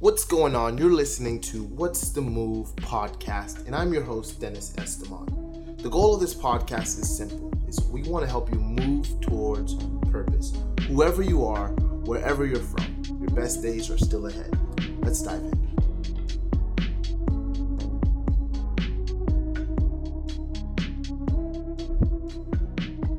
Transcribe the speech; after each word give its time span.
What's 0.00 0.24
going 0.24 0.54
on? 0.54 0.78
You're 0.78 0.92
listening 0.92 1.40
to 1.40 1.64
What's 1.64 2.12
the 2.12 2.20
Move 2.20 2.72
podcast, 2.76 3.66
and 3.66 3.74
I'm 3.74 3.92
your 3.92 4.04
host, 4.04 4.40
Dennis 4.40 4.72
Esteban. 4.78 5.74
The 5.82 5.88
goal 5.88 6.14
of 6.14 6.20
this 6.20 6.36
podcast 6.36 7.00
is 7.00 7.16
simple 7.16 7.52
is 7.66 7.80
we 7.90 8.04
want 8.04 8.24
to 8.24 8.30
help 8.30 8.48
you 8.48 8.60
move 8.60 9.20
towards 9.20 9.74
purpose. 10.08 10.56
Whoever 10.86 11.24
you 11.24 11.44
are, 11.44 11.70
wherever 12.04 12.46
you're 12.46 12.60
from, 12.60 13.02
your 13.18 13.30
best 13.30 13.60
days 13.60 13.90
are 13.90 13.98
still 13.98 14.28
ahead. 14.28 14.56
Let's 15.00 15.20
dive 15.20 15.40
in. 15.40 15.58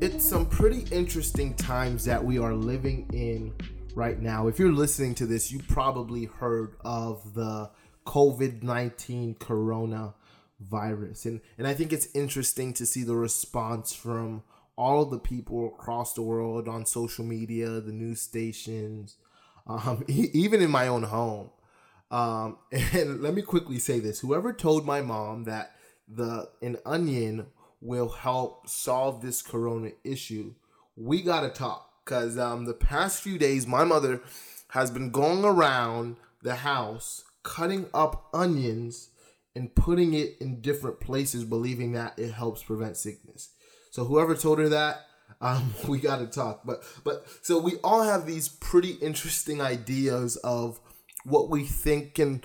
It's 0.00 0.26
some 0.26 0.46
pretty 0.46 0.86
interesting 0.90 1.52
times 1.52 2.06
that 2.06 2.24
we 2.24 2.38
are 2.38 2.54
living 2.54 3.06
in 3.12 3.52
right 3.94 4.20
now. 4.20 4.48
If 4.48 4.58
you're 4.58 4.72
listening 4.72 5.14
to 5.16 5.26
this, 5.26 5.50
you 5.50 5.60
probably 5.68 6.24
heard 6.24 6.76
of 6.84 7.34
the 7.34 7.70
COVID 8.06 8.62
19 8.62 9.36
corona 9.38 10.14
virus. 10.60 11.24
And, 11.24 11.40
and 11.58 11.66
I 11.66 11.74
think 11.74 11.92
it's 11.92 12.08
interesting 12.14 12.72
to 12.74 12.86
see 12.86 13.02
the 13.02 13.14
response 13.14 13.92
from 13.92 14.42
all 14.76 15.02
of 15.02 15.10
the 15.10 15.18
people 15.18 15.66
across 15.66 16.14
the 16.14 16.22
world 16.22 16.68
on 16.68 16.86
social 16.86 17.24
media, 17.24 17.68
the 17.80 17.92
news 17.92 18.20
stations, 18.20 19.16
um, 19.66 20.04
even 20.08 20.62
in 20.62 20.70
my 20.70 20.88
own 20.88 21.04
home. 21.04 21.50
Um, 22.10 22.58
and 22.72 23.22
let 23.22 23.34
me 23.34 23.42
quickly 23.42 23.78
say 23.78 24.00
this 24.00 24.20
whoever 24.20 24.52
told 24.52 24.84
my 24.84 25.00
mom 25.00 25.44
that 25.44 25.72
the 26.08 26.50
an 26.60 26.76
onion 26.84 27.46
will 27.80 28.08
help 28.08 28.68
solve 28.68 29.22
this 29.22 29.42
corona 29.42 29.90
issue, 30.04 30.54
we 30.96 31.22
got 31.22 31.42
to 31.42 31.48
talk 31.48 31.89
because 32.04 32.38
um, 32.38 32.64
the 32.64 32.74
past 32.74 33.22
few 33.22 33.38
days, 33.38 33.66
my 33.66 33.84
mother 33.84 34.20
has 34.68 34.90
been 34.90 35.10
going 35.10 35.44
around 35.44 36.16
the 36.42 36.56
house 36.56 37.24
cutting 37.42 37.86
up 37.92 38.28
onions 38.32 39.10
and 39.54 39.74
putting 39.74 40.14
it 40.14 40.36
in 40.40 40.60
different 40.60 41.00
places, 41.00 41.44
believing 41.44 41.92
that 41.92 42.18
it 42.18 42.32
helps 42.32 42.62
prevent 42.62 42.96
sickness. 42.96 43.50
So 43.90 44.04
whoever 44.04 44.34
told 44.34 44.58
her 44.58 44.68
that, 44.68 45.06
um, 45.40 45.74
we 45.88 45.98
got 45.98 46.18
to 46.18 46.26
talk. 46.26 46.62
But 46.64 46.82
but 47.04 47.26
so 47.42 47.58
we 47.58 47.76
all 47.82 48.02
have 48.02 48.26
these 48.26 48.48
pretty 48.48 48.92
interesting 48.94 49.60
ideas 49.60 50.36
of 50.36 50.80
what 51.24 51.50
we 51.50 51.64
think 51.64 52.14
can, 52.14 52.42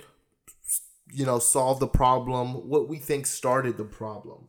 you 1.12 1.26
know, 1.26 1.38
solve 1.38 1.80
the 1.80 1.86
problem, 1.86 2.68
what 2.68 2.88
we 2.88 2.98
think 2.98 3.26
started 3.26 3.76
the 3.76 3.84
problem. 3.84 4.48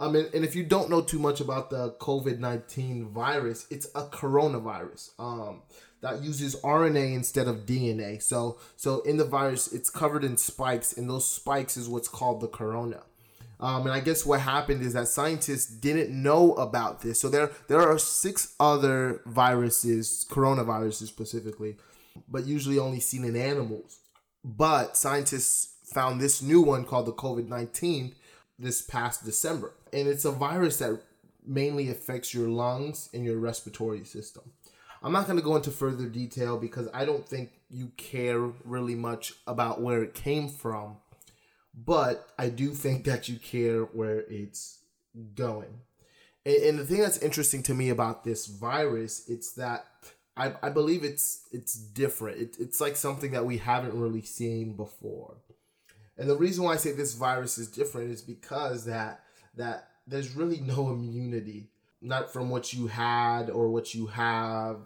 Um, 0.00 0.14
and, 0.14 0.32
and 0.32 0.44
if 0.44 0.54
you 0.54 0.64
don't 0.64 0.90
know 0.90 1.00
too 1.00 1.18
much 1.18 1.40
about 1.40 1.70
the 1.70 1.92
COVID 2.00 2.38
19 2.38 3.08
virus, 3.08 3.66
it's 3.70 3.86
a 3.94 4.04
coronavirus 4.04 5.10
um, 5.18 5.62
that 6.00 6.22
uses 6.22 6.56
RNA 6.56 7.14
instead 7.14 7.48
of 7.48 7.66
DNA. 7.66 8.22
So, 8.22 8.58
so 8.76 9.00
in 9.00 9.16
the 9.16 9.24
virus, 9.24 9.72
it's 9.72 9.90
covered 9.90 10.22
in 10.22 10.36
spikes, 10.36 10.96
and 10.96 11.10
those 11.10 11.28
spikes 11.28 11.76
is 11.76 11.88
what's 11.88 12.08
called 12.08 12.40
the 12.40 12.48
corona. 12.48 13.02
Um, 13.60 13.82
and 13.82 13.90
I 13.92 13.98
guess 13.98 14.24
what 14.24 14.40
happened 14.40 14.82
is 14.82 14.92
that 14.92 15.08
scientists 15.08 15.66
didn't 15.66 16.10
know 16.10 16.54
about 16.54 17.00
this. 17.00 17.20
So 17.20 17.28
there 17.28 17.50
there 17.66 17.80
are 17.80 17.98
six 17.98 18.54
other 18.60 19.20
viruses, 19.26 20.24
coronaviruses 20.30 21.08
specifically, 21.08 21.76
but 22.28 22.46
usually 22.46 22.78
only 22.78 23.00
seen 23.00 23.24
in 23.24 23.34
animals. 23.34 23.98
But 24.44 24.96
scientists 24.96 25.74
found 25.92 26.20
this 26.20 26.40
new 26.40 26.60
one 26.60 26.84
called 26.84 27.06
the 27.06 27.12
COVID 27.12 27.48
nineteen 27.48 28.14
this 28.58 28.82
past 28.82 29.24
December 29.24 29.72
and 29.92 30.08
it's 30.08 30.24
a 30.24 30.32
virus 30.32 30.78
that 30.78 31.00
mainly 31.46 31.88
affects 31.88 32.34
your 32.34 32.48
lungs 32.48 33.08
and 33.14 33.24
your 33.24 33.38
respiratory 33.38 34.04
system. 34.04 34.52
I'm 35.02 35.12
not 35.12 35.26
going 35.26 35.38
to 35.38 35.44
go 35.44 35.56
into 35.56 35.70
further 35.70 36.06
detail 36.06 36.58
because 36.58 36.88
I 36.92 37.04
don't 37.04 37.26
think 37.26 37.52
you 37.70 37.92
care 37.96 38.40
really 38.64 38.94
much 38.94 39.32
about 39.46 39.80
where 39.80 40.02
it 40.02 40.14
came 40.14 40.48
from, 40.48 40.96
but 41.74 42.28
I 42.38 42.48
do 42.48 42.70
think 42.70 43.04
that 43.04 43.28
you 43.28 43.38
care 43.38 43.82
where 43.84 44.24
it's 44.28 44.80
going. 45.34 45.80
And, 46.44 46.56
and 46.56 46.78
the 46.78 46.84
thing 46.84 47.00
that's 47.00 47.18
interesting 47.18 47.62
to 47.64 47.74
me 47.74 47.90
about 47.90 48.24
this 48.24 48.46
virus, 48.46 49.28
it's 49.28 49.52
that 49.52 49.86
I, 50.36 50.54
I 50.62 50.70
believe 50.70 51.04
it's 51.04 51.42
it's 51.52 51.74
different. 51.74 52.40
It, 52.40 52.56
it's 52.58 52.80
like 52.80 52.96
something 52.96 53.32
that 53.32 53.44
we 53.44 53.58
haven't 53.58 53.94
really 53.94 54.22
seen 54.22 54.74
before. 54.74 55.36
And 56.18 56.28
the 56.28 56.36
reason 56.36 56.64
why 56.64 56.72
I 56.72 56.76
say 56.76 56.92
this 56.92 57.14
virus 57.14 57.58
is 57.58 57.68
different 57.68 58.10
is 58.10 58.22
because 58.22 58.84
that 58.86 59.22
that 59.56 59.88
there's 60.06 60.34
really 60.34 60.60
no 60.60 60.90
immunity, 60.90 61.68
not 62.02 62.32
from 62.32 62.50
what 62.50 62.72
you 62.72 62.88
had 62.88 63.50
or 63.50 63.68
what 63.68 63.94
you 63.94 64.06
have. 64.08 64.78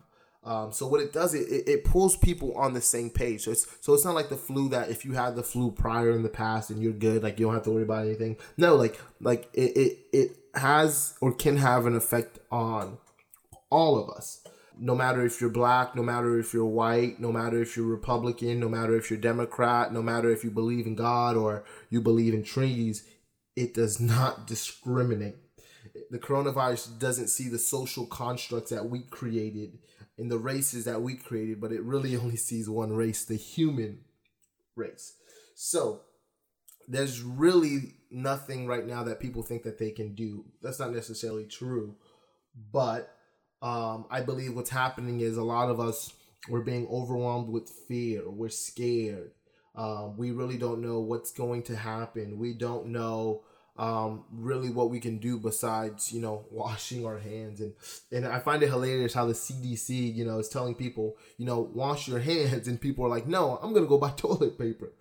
Um, 0.45 0.73
so 0.73 0.89
what 0.89 1.01
it 1.01 1.13
does, 1.13 1.35
it, 1.35 1.49
it, 1.49 1.69
it 1.69 1.85
pulls 1.85 2.17
people 2.17 2.53
on 2.57 2.75
the 2.75 2.81
same 2.81 3.11
page. 3.11 3.43
So 3.43 3.53
it's 3.53 3.67
so 3.81 3.95
it's 3.95 4.05
not 4.05 4.15
like 4.15 4.29
the 4.29 4.37
flu 4.37 4.69
that 4.71 4.91
if 4.91 5.05
you 5.05 5.13
had 5.13 5.37
the 5.37 5.43
flu 5.43 5.71
prior 5.71 6.11
in 6.11 6.23
the 6.23 6.29
past 6.29 6.71
and 6.71 6.83
you're 6.83 6.93
good, 6.93 7.23
like 7.23 7.39
you 7.39 7.47
don't 7.47 7.55
have 7.55 7.63
to 7.65 7.71
worry 7.71 7.85
about 7.85 8.07
anything. 8.07 8.37
No, 8.57 8.75
like 8.75 9.01
like 9.21 9.49
it 9.55 9.77
it, 9.77 9.99
it 10.13 10.37
has 10.55 11.15
or 11.21 11.33
can 11.33 11.57
have 11.57 11.87
an 11.87 11.97
effect 11.97 12.41
on 12.51 12.99
all 13.71 13.99
of 13.99 14.11
us. 14.11 14.43
No 14.79 14.95
matter 14.95 15.25
if 15.25 15.41
you're 15.41 15.51
black, 15.51 15.95
no 15.95 16.03
matter 16.03 16.39
if 16.39 16.53
you're 16.53 16.65
white, 16.65 17.21
no 17.21 17.33
matter 17.33 17.61
if 17.61 17.77
you're 17.77 17.87
Republican, 17.87 18.61
no 18.61 18.69
matter 18.69 18.97
if 18.97 19.11
you're 19.11 19.21
Democrat, 19.21 19.93
no 19.93 20.03
matter 20.03 20.31
if 20.31 20.45
you 20.45 20.51
believe 20.51 20.87
in 20.87 20.95
God 20.95 21.37
or 21.37 21.65
you 21.91 22.01
believe 22.01 22.35
in 22.35 22.43
trees, 22.43 23.05
it 23.57 23.75
does 23.75 24.01
not 24.01 24.47
discriminate. 24.47 25.37
The 26.11 26.19
coronavirus 26.19 26.99
doesn't 26.99 27.29
see 27.29 27.49
the 27.49 27.59
social 27.59 28.07
constructs 28.07 28.71
that 28.71 28.87
we 28.87 29.01
created 29.01 29.79
and 30.19 30.31
the 30.31 30.39
races 30.39 30.85
that 30.85 31.03
we 31.03 31.17
created, 31.17 31.61
but 31.61 31.73
it 31.73 31.83
really 31.83 32.17
only 32.23 32.37
sees 32.37 32.69
one 32.69 32.93
race, 32.93 33.25
the 33.25 33.37
human 33.37 34.01
race. 34.77 35.15
So 35.55 36.03
there's 36.89 37.23
really 37.23 37.95
nothing 38.11 38.67
right 38.67 38.87
now 38.87 39.05
that 39.05 39.21
people 39.21 39.43
think 39.43 39.63
that 39.63 39.79
they 39.79 39.91
can 39.91 40.15
do. 40.15 40.45
That's 40.63 40.81
not 40.81 40.93
necessarily 40.93 41.47
true, 41.47 41.97
but 42.73 43.15
um, 43.63 44.07
I 44.11 44.21
believe 44.21 44.55
what's 44.55 44.71
happening 44.71 45.21
is 45.21 45.37
a 45.37 45.43
lot 45.43 45.71
of 45.71 45.81
us 45.81 46.13
we're 46.49 46.61
being 46.61 46.89
overwhelmed 46.89 47.49
with 47.49 47.69
fear. 47.69 48.29
We're 48.29 48.49
scared. 48.49 49.31
Um, 49.77 50.17
we 50.17 50.33
really 50.33 50.59
don't 50.59 50.83
know 50.83 51.01
what's 51.01 51.33
going 51.33 51.63
to 51.65 51.77
happen. 51.77 52.39
We 52.39 52.53
don't 52.53 52.89
know 52.89 53.43
um, 53.79 54.25
really 54.31 54.69
what 54.69 54.91
we 54.91 55.01
can 55.01 55.19
do 55.19 55.39
besides 55.39 56.13
you 56.13 56.21
know 56.21 56.45
washing 56.51 57.07
our 57.07 57.19
hands 57.19 57.61
and 57.61 57.73
and 58.11 58.27
I 58.27 58.39
find 58.39 58.63
it 58.63 58.69
hilarious 58.69 59.15
how 59.15 59.25
the 59.25 59.33
CDC 59.33 60.15
you 60.15 60.27
know 60.27 60.39
is 60.39 60.49
telling 60.49 60.75
people 60.75 61.17
you 61.39 61.47
know 61.47 61.61
wash 61.61 62.07
your 62.07 62.19
hands 62.31 62.69
and 62.69 62.81
people 62.81 63.05
are 63.07 63.09
like 63.09 63.27
no 63.27 63.59
I'm 63.63 63.73
gonna 63.73 63.87
go 63.87 63.99
buy 63.99 64.11
toilet 64.17 64.59
paper. 64.59 64.93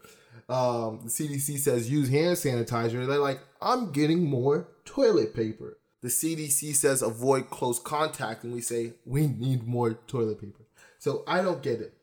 Um, 0.47 1.01
the 1.03 1.09
CDC 1.09 1.59
says 1.59 1.89
use 1.89 2.09
hand 2.09 2.37
sanitizer. 2.37 3.05
They're 3.05 3.17
like 3.17 3.39
I'm 3.61 3.91
getting 3.91 4.25
more 4.25 4.69
toilet 4.85 5.35
paper. 5.35 5.77
The 6.01 6.09
CDC 6.09 6.73
says 6.73 7.01
avoid 7.01 7.49
close 7.49 7.79
contact, 7.79 8.43
and 8.43 8.53
we 8.53 8.61
say 8.61 8.93
we 9.05 9.27
need 9.27 9.67
more 9.67 9.93
toilet 9.93 10.41
paper. 10.41 10.63
So 10.97 11.23
I 11.27 11.41
don't 11.41 11.61
get 11.61 11.79
it. 11.79 11.93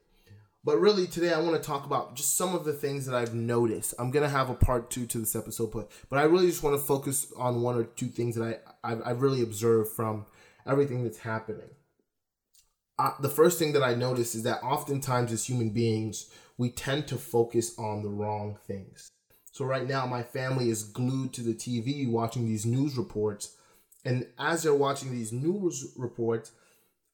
But 0.65 0.79
really, 0.79 1.07
today 1.07 1.33
I 1.33 1.41
want 1.41 1.61
to 1.61 1.67
talk 1.67 1.87
about 1.87 2.15
just 2.15 2.37
some 2.37 2.55
of 2.55 2.65
the 2.65 2.73
things 2.73 3.07
that 3.07 3.15
I've 3.15 3.35
noticed. 3.35 3.95
I'm 3.99 4.11
gonna 4.11 4.29
have 4.29 4.51
a 4.51 4.55
part 4.55 4.91
two 4.91 5.07
to 5.07 5.19
this 5.19 5.35
episode, 5.35 5.73
but 5.73 5.91
but 6.09 6.19
I 6.19 6.25
really 6.25 6.47
just 6.49 6.63
want 6.63 6.79
to 6.79 6.85
focus 6.85 7.33
on 7.37 7.63
one 7.63 7.77
or 7.77 7.85
two 7.85 8.09
things 8.09 8.37
that 8.37 8.61
I 8.85 8.93
I've, 8.93 9.03
I've 9.05 9.23
really 9.23 9.43
observed 9.43 9.91
from 9.93 10.27
everything 10.67 11.03
that's 11.05 11.19
happening. 11.19 11.71
Uh, 12.99 13.13
the 13.21 13.29
first 13.29 13.59
thing 13.59 13.73
that 13.73 13.83
I 13.83 13.95
notice 13.95 14.35
is 14.35 14.43
that 14.43 14.63
oftentimes 14.63 15.33
as 15.33 15.49
human 15.49 15.71
beings, 15.71 16.31
we 16.57 16.71
tend 16.71 17.07
to 17.09 17.17
focus 17.17 17.79
on 17.79 18.03
the 18.03 18.09
wrong 18.09 18.59
things. 18.67 19.09
So 19.53 19.65
right 19.65 19.87
now, 19.87 20.07
my 20.07 20.23
family 20.23 20.69
is 20.69 20.83
glued 20.83 21.33
to 21.35 21.43
the 21.43 21.55
TV 21.55 22.09
watching 22.09 22.47
these 22.47 22.67
news 22.67 22.99
reports, 22.99 23.57
and 24.05 24.27
as 24.39 24.63
they're 24.63 24.75
watching 24.75 25.11
these 25.11 25.33
news 25.33 25.93
reports, 25.97 26.53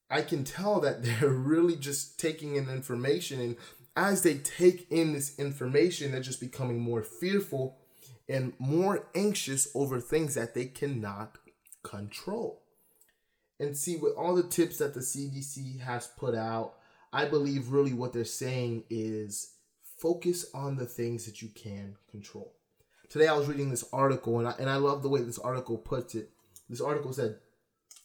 I 0.09 0.21
can 0.21 0.43
tell 0.43 0.79
that 0.81 1.03
they're 1.03 1.29
really 1.29 1.75
just 1.75 2.19
taking 2.19 2.55
in 2.55 2.69
information. 2.69 3.39
And 3.39 3.55
as 3.95 4.21
they 4.23 4.35
take 4.35 4.87
in 4.91 5.13
this 5.13 5.37
information, 5.39 6.11
they're 6.11 6.21
just 6.21 6.39
becoming 6.39 6.79
more 6.79 7.03
fearful 7.03 7.77
and 8.27 8.53
more 8.59 9.07
anxious 9.13 9.67
over 9.75 9.99
things 9.99 10.35
that 10.35 10.53
they 10.53 10.65
cannot 10.65 11.37
control. 11.83 12.61
And 13.59 13.77
see, 13.77 13.95
with 13.95 14.13
all 14.17 14.35
the 14.35 14.43
tips 14.43 14.77
that 14.79 14.93
the 14.93 14.99
CDC 14.99 15.79
has 15.79 16.07
put 16.17 16.35
out, 16.35 16.73
I 17.13 17.25
believe 17.25 17.69
really 17.69 17.93
what 17.93 18.11
they're 18.11 18.25
saying 18.25 18.83
is 18.89 19.53
focus 19.97 20.45
on 20.53 20.75
the 20.75 20.85
things 20.85 21.25
that 21.25 21.41
you 21.41 21.47
can 21.47 21.95
control. 22.11 22.53
Today 23.09 23.27
I 23.27 23.37
was 23.37 23.47
reading 23.47 23.69
this 23.69 23.87
article 23.93 24.39
and 24.39 24.47
I, 24.47 24.55
and 24.59 24.69
I 24.69 24.75
love 24.75 25.01
the 25.01 25.09
way 25.09 25.21
this 25.21 25.39
article 25.39 25.77
puts 25.77 26.15
it. 26.15 26.31
This 26.69 26.81
article 26.81 27.13
said 27.13 27.39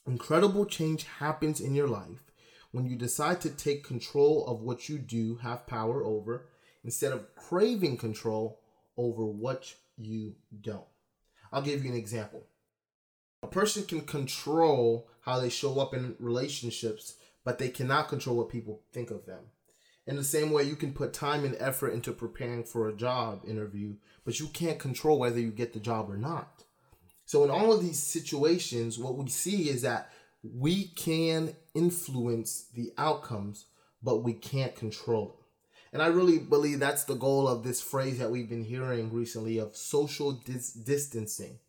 Incredible 0.06 0.66
change 0.66 1.04
happens 1.04 1.60
in 1.60 1.74
your 1.74 1.88
life 1.88 2.32
when 2.72 2.86
you 2.86 2.96
decide 2.96 3.40
to 3.40 3.50
take 3.50 3.84
control 3.84 4.46
of 4.46 4.62
what 4.62 4.88
you 4.88 4.98
do 4.98 5.36
have 5.36 5.66
power 5.66 6.04
over 6.04 6.46
instead 6.84 7.12
of 7.12 7.34
craving 7.34 7.96
control 7.96 8.60
over 8.96 9.24
what 9.26 9.74
you 9.96 10.34
don't. 10.60 10.86
I'll 11.52 11.62
give 11.62 11.84
you 11.84 11.90
an 11.90 11.96
example. 11.96 12.46
A 13.42 13.46
person 13.46 13.84
can 13.84 14.02
control 14.02 15.08
how 15.22 15.40
they 15.40 15.48
show 15.48 15.80
up 15.80 15.94
in 15.94 16.16
relationships, 16.18 17.14
but 17.44 17.58
they 17.58 17.68
cannot 17.68 18.08
control 18.08 18.36
what 18.36 18.48
people 18.48 18.82
think 18.92 19.10
of 19.10 19.26
them. 19.26 19.44
In 20.06 20.16
the 20.16 20.24
same 20.24 20.50
way, 20.50 20.64
you 20.64 20.76
can 20.76 20.92
put 20.92 21.12
time 21.12 21.44
and 21.44 21.56
effort 21.58 21.90
into 21.90 22.12
preparing 22.12 22.64
for 22.64 22.88
a 22.88 22.96
job 22.96 23.42
interview, 23.46 23.96
but 24.24 24.40
you 24.40 24.48
can't 24.48 24.78
control 24.78 25.18
whether 25.18 25.38
you 25.38 25.50
get 25.50 25.72
the 25.72 25.80
job 25.80 26.10
or 26.10 26.16
not. 26.16 26.64
So, 27.30 27.44
in 27.44 27.50
all 27.50 27.72
of 27.72 27.80
these 27.80 28.02
situations, 28.02 28.98
what 28.98 29.16
we 29.16 29.28
see 29.28 29.68
is 29.68 29.82
that 29.82 30.10
we 30.42 30.88
can 30.88 31.54
influence 31.76 32.64
the 32.74 32.90
outcomes, 32.98 33.66
but 34.02 34.24
we 34.24 34.32
can't 34.32 34.74
control 34.74 35.26
them. 35.26 35.36
And 35.92 36.02
I 36.02 36.08
really 36.08 36.40
believe 36.40 36.80
that's 36.80 37.04
the 37.04 37.14
goal 37.14 37.46
of 37.46 37.62
this 37.62 37.80
phrase 37.80 38.18
that 38.18 38.32
we've 38.32 38.48
been 38.48 38.64
hearing 38.64 39.12
recently 39.12 39.58
of 39.58 39.76
social 39.76 40.32
dis- 40.32 40.72
distancing. 40.72 41.60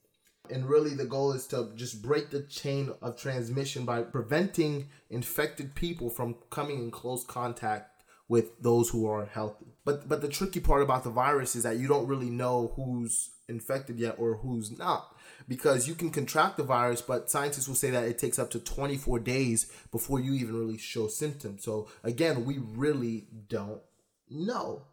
And 0.50 0.68
really, 0.68 0.96
the 0.96 1.06
goal 1.06 1.31
is 1.34 1.46
to 1.50 1.69
just 1.75 2.02
break 2.02 2.31
the 2.31 2.42
chain 2.42 2.92
of 3.00 3.22
transmission 3.22 3.86
by 3.86 4.02
preventing 4.02 4.90
infected 5.12 5.75
people 5.75 6.10
from 6.10 6.38
coming 6.50 6.80
in 6.80 6.90
close 6.90 7.24
contact 7.24 7.91
with 8.31 8.62
those 8.62 8.88
who 8.88 9.06
are 9.06 9.25
healthy. 9.25 9.66
But 9.83 10.07
but 10.07 10.22
the 10.22 10.30
tricky 10.30 10.62
part 10.62 10.81
about 10.81 11.04
the 11.04 11.10
virus 11.10 11.54
is 11.54 11.63
that 11.63 11.78
you 11.78 11.89
don't 11.89 12.07
really 12.07 12.30
know 12.30 12.72
who's 12.78 13.31
infected 13.50 14.00
yet 14.00 14.16
or 14.18 14.38
who's 14.38 14.72
not 14.78 15.18
because 15.50 15.86
you 15.86 15.95
can 15.95 16.12
contract 16.12 16.56
the 16.56 16.63
virus, 16.63 17.01
but 17.01 17.30
scientists 17.30 17.68
will 17.68 17.75
say 17.75 17.89
that 17.89 18.06
it 18.06 18.18
takes 18.18 18.39
up 18.39 18.50
to 18.51 18.60
24 18.60 19.19
days 19.19 19.69
before 19.92 20.22
you 20.22 20.33
even 20.33 20.57
really 20.57 20.78
show 20.78 21.10
symptoms. 21.10 21.66
So 21.66 21.89
again, 22.06 22.45
we 22.45 22.57
really 22.60 23.28
don't 23.50 23.81
know. 24.30 24.84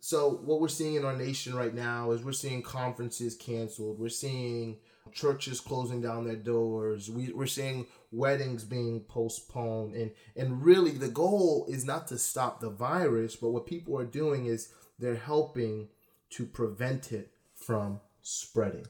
So 0.00 0.38
what 0.44 0.60
we're 0.60 0.68
seeing 0.68 0.96
in 0.96 1.04
our 1.06 1.16
nation 1.16 1.54
right 1.54 1.74
now 1.74 2.10
is 2.10 2.22
we're 2.22 2.32
seeing 2.32 2.60
conferences 2.60 3.36
canceled. 3.36 3.98
We're 3.98 4.10
seeing 4.10 4.76
churches 5.14 5.60
closing 5.60 6.00
down 6.00 6.24
their 6.24 6.36
doors. 6.36 7.10
We, 7.10 7.32
we're 7.32 7.46
seeing 7.46 7.86
weddings 8.10 8.64
being 8.64 9.00
postponed. 9.00 9.94
And, 9.94 10.10
and 10.36 10.62
really 10.64 10.92
the 10.92 11.08
goal 11.08 11.66
is 11.68 11.84
not 11.84 12.08
to 12.08 12.18
stop 12.18 12.60
the 12.60 12.70
virus, 12.70 13.36
but 13.36 13.50
what 13.50 13.66
people 13.66 13.98
are 13.98 14.04
doing 14.04 14.46
is 14.46 14.68
they're 14.98 15.16
helping 15.16 15.88
to 16.30 16.44
prevent 16.44 17.12
it 17.12 17.30
from 17.54 18.00
spreading. 18.22 18.86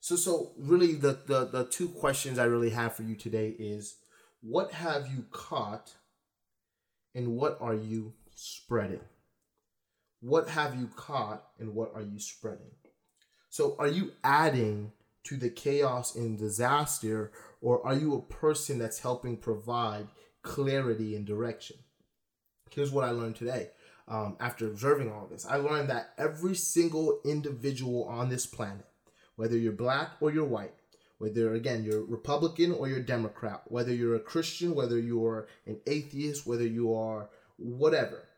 So 0.00 0.16
so 0.16 0.52
really 0.58 0.94
the, 0.94 1.18
the, 1.26 1.46
the 1.46 1.64
two 1.64 1.88
questions 1.88 2.38
I 2.38 2.44
really 2.44 2.70
have 2.70 2.94
for 2.94 3.02
you 3.02 3.14
today 3.14 3.54
is 3.58 3.96
what 4.42 4.72
have 4.72 5.06
you 5.06 5.24
caught 5.30 5.92
and 7.14 7.36
what 7.36 7.56
are 7.60 7.74
you 7.74 8.12
spreading? 8.34 9.00
What 10.20 10.48
have 10.48 10.74
you 10.74 10.88
caught 10.96 11.44
and 11.58 11.74
what 11.74 11.92
are 11.94 12.02
you 12.02 12.18
spreading? 12.18 12.72
So, 13.54 13.76
are 13.78 13.86
you 13.86 14.10
adding 14.24 14.90
to 15.24 15.36
the 15.36 15.50
chaos 15.50 16.14
and 16.14 16.38
disaster, 16.38 17.32
or 17.60 17.84
are 17.86 17.94
you 17.94 18.14
a 18.14 18.22
person 18.22 18.78
that's 18.78 19.00
helping 19.00 19.36
provide 19.36 20.08
clarity 20.42 21.16
and 21.16 21.26
direction? 21.26 21.76
Here's 22.70 22.92
what 22.92 23.04
I 23.04 23.10
learned 23.10 23.36
today 23.36 23.70
um, 24.08 24.36
after 24.40 24.66
observing 24.66 25.10
all 25.10 25.26
this 25.26 25.46
I 25.46 25.56
learned 25.56 25.88
that 25.90 26.12
every 26.18 26.54
single 26.54 27.20
individual 27.24 28.04
on 28.04 28.28
this 28.28 28.46
planet, 28.46 28.86
whether 29.36 29.56
you're 29.56 29.72
black 29.72 30.10
or 30.20 30.30
you're 30.30 30.44
white, 30.44 30.74
whether 31.18 31.54
again 31.54 31.84
you're 31.84 32.04
Republican 32.04 32.72
or 32.72 32.88
you're 32.88 33.00
Democrat, 33.00 33.62
whether 33.66 33.94
you're 33.94 34.16
a 34.16 34.20
Christian, 34.20 34.74
whether 34.74 34.98
you're 34.98 35.48
an 35.66 35.80
atheist, 35.86 36.46
whether 36.46 36.66
you 36.66 36.94
are 36.94 37.30
whatever. 37.56 38.28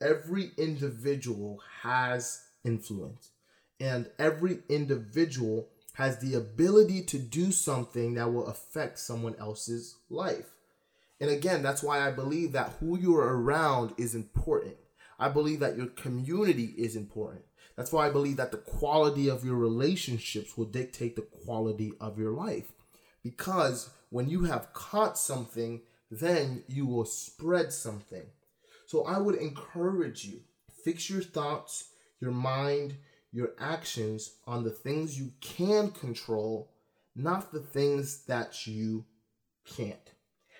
Every 0.00 0.52
individual 0.56 1.60
has 1.82 2.42
influence, 2.64 3.32
and 3.78 4.08
every 4.18 4.60
individual 4.68 5.68
has 6.00 6.18
the 6.18 6.34
ability 6.34 7.02
to 7.02 7.18
do 7.18 7.52
something 7.52 8.14
that 8.14 8.32
will 8.32 8.46
affect 8.46 8.98
someone 8.98 9.34
else's 9.38 9.96
life. 10.08 10.54
And 11.20 11.30
again, 11.30 11.62
that's 11.62 11.82
why 11.82 12.06
I 12.06 12.10
believe 12.10 12.52
that 12.52 12.72
who 12.80 12.98
you're 12.98 13.36
around 13.36 13.92
is 13.98 14.14
important. 14.14 14.76
I 15.18 15.28
believe 15.28 15.60
that 15.60 15.76
your 15.76 15.88
community 15.88 16.74
is 16.78 16.96
important. 16.96 17.44
That's 17.76 17.92
why 17.92 18.06
I 18.06 18.10
believe 18.10 18.36
that 18.38 18.50
the 18.52 18.58
quality 18.58 19.28
of 19.28 19.44
your 19.44 19.56
relationships 19.56 20.56
will 20.56 20.64
dictate 20.64 21.16
the 21.16 21.22
quality 21.22 21.92
of 22.00 22.18
your 22.18 22.32
life. 22.32 22.72
Because 23.22 23.90
when 24.08 24.28
you 24.28 24.44
have 24.44 24.72
caught 24.72 25.18
something, 25.18 25.82
then 26.10 26.64
you 26.66 26.86
will 26.86 27.04
spread 27.04 27.72
something. 27.72 28.24
So 28.86 29.04
I 29.04 29.18
would 29.18 29.36
encourage 29.36 30.24
you 30.24 30.40
fix 30.84 31.10
your 31.10 31.22
thoughts, 31.22 31.90
your 32.20 32.32
mind, 32.32 32.96
your 33.32 33.52
actions 33.58 34.36
on 34.46 34.64
the 34.64 34.70
things 34.70 35.18
you 35.18 35.32
can 35.40 35.90
control, 35.90 36.72
not 37.14 37.52
the 37.52 37.60
things 37.60 38.24
that 38.24 38.66
you 38.66 39.04
can't. 39.64 40.12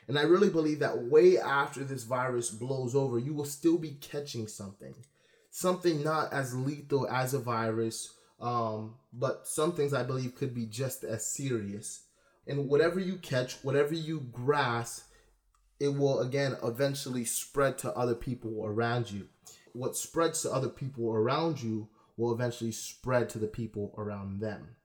And 0.09 0.19
I 0.19 0.23
really 0.23 0.51
believe 0.51 0.81
that 0.81 1.05
way 1.05 1.39
after 1.39 1.85
this 1.85 2.05
virus 2.05 2.51
blows 2.51 2.95
over, 2.95 3.19
you 3.19 3.35
will 3.35 3.45
still 3.45 3.79
be 3.79 3.93
catching 4.01 4.49
something. 4.49 4.95
Something 5.51 6.03
not 6.03 6.33
as 6.33 6.55
lethal 6.55 7.09
as 7.09 7.35
a 7.35 7.39
virus, 7.39 8.15
um, 8.41 8.95
but 9.13 9.47
some 9.47 9.73
things 9.73 9.93
I 9.93 10.03
believe 10.03 10.35
could 10.35 10.55
be 10.55 10.67
just 10.67 11.05
as 11.05 11.27
serious. 11.27 12.05
And 12.47 12.69
whatever 12.69 12.99
you 12.99 13.17
catch, 13.17 13.55
whatever 13.63 13.95
you 13.95 14.21
grasp, 14.33 15.05
it 15.79 15.89
will 15.89 16.21
again 16.21 16.57
eventually 16.63 17.25
spread 17.25 17.79
to 17.79 17.93
other 17.95 18.15
people 18.15 18.65
around 18.65 19.11
you. 19.11 19.29
What 19.73 19.97
spreads 19.97 20.43
to 20.43 20.51
other 20.51 20.69
people 20.69 21.13
around 21.13 21.63
you 21.63 21.89
will 22.21 22.33
eventually 22.33 22.73
spread 22.73 23.29
to 23.31 23.39
the 23.39 23.47
people 23.47 23.95
around 23.97 24.41
them. 24.41 24.77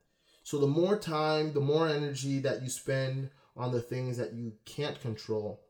So 0.43 0.59
the 0.59 0.67
more 0.67 0.97
time, 0.97 1.53
the 1.53 1.59
more 1.59 1.87
energy 1.87 2.39
that 2.39 2.61
you 2.61 2.69
spend 2.69 3.29
on 3.57 3.71
the 3.71 3.81
things 3.81 4.17
that 4.17 4.33
you 4.33 4.53
can't 4.65 4.99
control, 5.01 5.61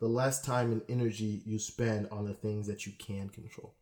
the 0.00 0.08
less 0.08 0.42
time 0.42 0.72
and 0.72 0.82
energy 0.88 1.42
you 1.44 1.58
spend 1.58 2.08
on 2.10 2.26
the 2.26 2.34
things 2.34 2.66
that 2.66 2.86
you 2.86 2.92
can 2.98 3.28
control. 3.28 3.74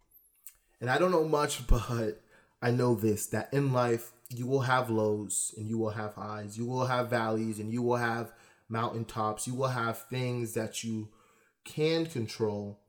And 0.80 0.90
I 0.90 0.98
don't 0.98 1.10
know 1.10 1.28
much, 1.28 1.66
but 1.66 2.20
I 2.62 2.70
know 2.70 2.94
this 2.94 3.26
that 3.26 3.52
in 3.52 3.72
life, 3.72 4.12
you 4.30 4.46
will 4.46 4.62
have 4.62 4.90
lows 4.90 5.54
and 5.56 5.68
you 5.68 5.78
will 5.78 5.90
have 5.90 6.14
highs, 6.14 6.56
you 6.56 6.66
will 6.66 6.86
have 6.86 7.10
valleys 7.10 7.58
and 7.58 7.72
you 7.72 7.82
will 7.82 7.96
have 7.96 8.32
mountaintops. 8.68 9.46
You 9.46 9.54
will 9.54 9.68
have 9.68 10.06
things 10.08 10.54
that 10.54 10.84
you 10.84 11.08
can 11.64 12.06
control, 12.06 12.80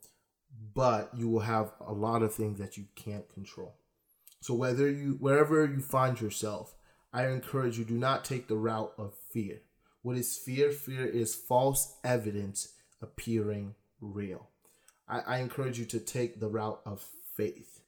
but 0.73 1.11
you 1.15 1.29
will 1.29 1.41
have 1.41 1.71
a 1.85 1.93
lot 1.93 2.21
of 2.21 2.33
things 2.33 2.59
that 2.59 2.77
you 2.77 2.85
can't 2.95 3.27
control. 3.33 3.75
So 4.45 4.53
whether 4.53 4.87
you 4.87 5.17
wherever 5.19 5.65
you 5.65 5.79
find 5.79 6.21
yourself, 6.21 6.75
I 7.11 7.29
encourage 7.29 7.79
you 7.79 7.83
do 7.83 7.97
not 7.97 8.23
take 8.23 8.47
the 8.47 8.55
route 8.55 8.93
of 8.95 9.15
fear. 9.33 9.61
What 10.03 10.17
is 10.17 10.37
fear? 10.37 10.69
Fear 10.69 11.07
is 11.07 11.33
false 11.33 11.95
evidence 12.03 12.73
appearing 13.01 13.73
real. 13.99 14.49
I, 15.07 15.21
I 15.21 15.37
encourage 15.39 15.79
you 15.79 15.85
to 15.85 15.99
take 15.99 16.39
the 16.39 16.47
route 16.47 16.79
of 16.85 17.03
faith. 17.35 17.79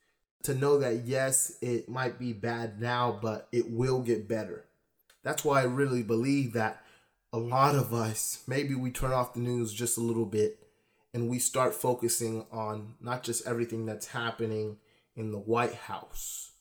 To 0.45 0.55
know 0.55 0.79
that 0.79 1.05
yes, 1.05 1.59
it 1.61 1.89
might 1.89 2.17
be 2.17 2.33
bad 2.33 2.81
now, 2.81 3.19
but 3.21 3.47
it 3.51 3.69
will 3.69 4.01
get 4.01 4.27
better. 4.27 4.65
That's 5.21 5.45
why 5.45 5.61
I 5.61 5.65
really 5.65 6.01
believe 6.01 6.53
that 6.53 6.81
a 7.31 7.37
lot 7.37 7.75
of 7.75 7.93
us, 7.93 8.41
maybe 8.47 8.73
we 8.73 8.89
turn 8.89 9.11
off 9.11 9.35
the 9.35 9.41
news 9.41 9.71
just 9.73 9.99
a 9.99 10.01
little 10.01 10.25
bit 10.25 10.57
and 11.13 11.29
we 11.29 11.37
start 11.37 11.75
focusing 11.75 12.47
on 12.51 12.95
not 12.99 13.21
just 13.21 13.45
everything 13.45 13.85
that's 13.85 14.07
happening 14.07 14.77
in 15.17 15.31
the 15.31 15.39
White 15.39 15.73
House. 15.73 16.51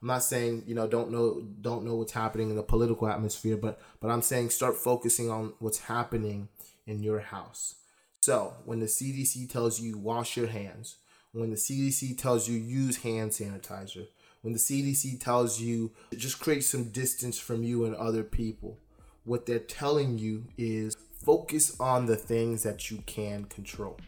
I'm 0.00 0.08
not 0.08 0.22
saying, 0.22 0.64
you 0.66 0.74
know, 0.74 0.86
don't 0.86 1.10
know 1.10 1.40
don't 1.60 1.84
know 1.84 1.96
what's 1.96 2.12
happening 2.12 2.50
in 2.50 2.56
the 2.56 2.62
political 2.62 3.08
atmosphere, 3.08 3.56
but 3.56 3.80
but 4.00 4.10
I'm 4.10 4.22
saying 4.22 4.50
start 4.50 4.76
focusing 4.76 5.30
on 5.30 5.54
what's 5.58 5.80
happening 5.80 6.48
in 6.86 7.02
your 7.02 7.20
house. 7.20 7.76
So, 8.20 8.54
when 8.64 8.80
the 8.80 8.86
CDC 8.86 9.50
tells 9.50 9.80
you 9.80 9.98
wash 9.98 10.36
your 10.36 10.48
hands, 10.48 10.96
when 11.32 11.50
the 11.50 11.56
CDC 11.56 12.18
tells 12.18 12.48
you 12.48 12.56
use 12.56 12.98
hand 12.98 13.30
sanitizer, 13.30 14.06
when 14.42 14.52
the 14.52 14.58
CDC 14.58 15.18
tells 15.18 15.60
you 15.60 15.92
just 16.16 16.40
create 16.40 16.64
some 16.64 16.90
distance 16.90 17.38
from 17.38 17.62
you 17.62 17.84
and 17.84 17.94
other 17.94 18.22
people, 18.22 18.78
what 19.24 19.46
they're 19.46 19.58
telling 19.58 20.18
you 20.18 20.44
is 20.56 20.96
focus 21.24 21.78
on 21.80 22.06
the 22.06 22.16
things 22.16 22.62
that 22.62 22.90
you 22.90 23.02
can 23.06 23.44
control. 23.46 23.98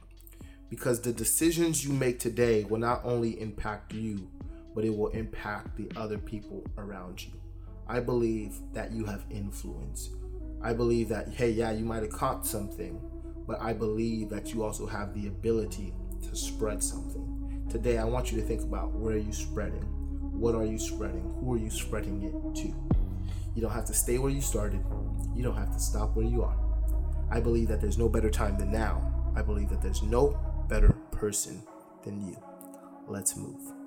Because 0.71 1.01
the 1.01 1.13
decisions 1.13 1.85
you 1.85 1.93
make 1.93 2.19
today 2.19 2.65
will 2.65 2.79
not 2.79 3.01
only 3.05 3.41
impact 3.41 3.95
you, 3.95 4.29
but 4.75 4.85
it 4.85 4.97
will 4.97 5.09
impact 5.09 5.77
the 5.77 5.91
other 5.97 6.19
people 6.19 6.65
around 6.77 7.25
you. 7.25 7.33
I 7.89 8.01
believe 8.01 8.55
that 8.75 8.93
you 8.93 9.05
have 9.07 9.25
influence. 9.31 10.11
I 10.63 10.75
believe 10.75 11.09
that, 11.09 11.29
hey, 11.29 11.51
yeah, 11.51 11.71
you 11.71 11.85
might 11.85 12.03
have 12.03 12.13
caught 12.13 12.47
something, 12.47 13.01
but 13.47 13.61
I 13.63 13.73
believe 13.73 14.29
that 14.29 14.53
you 14.53 14.63
also 14.63 14.87
have 14.87 15.15
the 15.15 15.29
ability 15.29 15.95
to 16.29 16.37
spread 16.37 16.83
something. 16.83 17.65
Today, 17.71 17.99
I 17.99 18.05
want 18.05 18.31
you 18.31 18.41
to 18.41 18.47
think 18.47 18.63
about 18.63 18.93
where 18.93 19.15
are 19.15 19.19
you 19.19 19.33
spreading? 19.33 19.85
What 20.39 20.55
are 20.55 20.67
you 20.67 20.79
spreading? 20.79 21.35
Who 21.41 21.55
are 21.55 21.59
you 21.59 21.71
spreading 21.71 22.23
it 22.23 22.61
to? 22.63 22.69
You 23.55 23.63
don't 23.63 23.73
have 23.73 23.87
to 23.87 23.95
stay 23.95 24.19
where 24.19 24.31
you 24.31 24.41
started. 24.41 24.85
You 25.35 25.43
don't 25.43 25.57
have 25.57 25.73
to 25.73 25.81
stop 25.81 26.15
where 26.15 26.27
you 26.27 26.43
are. 26.43 26.57
I 27.31 27.41
believe 27.41 27.69
that 27.69 27.81
there's 27.81 27.99
no 27.99 28.09
better 28.09 28.31
time 28.31 28.59
than 28.59 28.71
now. 28.71 29.33
I 29.35 29.43
believe 29.43 29.71
that 29.71 29.83
there's 29.83 30.03
no 30.03 30.39
person 31.19 31.63
than 32.05 32.27
you. 32.27 32.37
Let's 33.09 33.37
move. 33.37 33.78